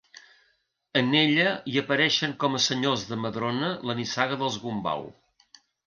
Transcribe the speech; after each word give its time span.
En 1.01 1.13
ella 1.19 1.51
hi 1.73 1.77
apareixen 1.83 2.35
com 2.45 2.57
a 2.57 2.63
senyors 2.71 3.07
de 3.13 3.21
Madrona 3.27 3.73
la 3.91 4.01
nissaga 4.03 4.43
dels 4.45 4.63
Gombau. 4.67 5.11